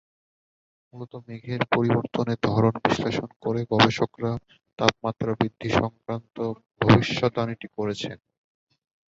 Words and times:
মূলত 0.87 1.13
মেঘের 1.25 1.61
পরিবর্তনের 1.73 2.39
ধরন 2.47 2.73
বিশ্লেষণ 2.85 3.29
করে 3.43 3.61
গবেষকেরা 3.71 4.31
তাপমাত্রা 4.79 5.31
বৃদ্ধিসংক্রান্ত 5.39 6.35
ভবিষ্যদ্বাণীটি 6.81 7.67
করেছেন। 7.77 8.17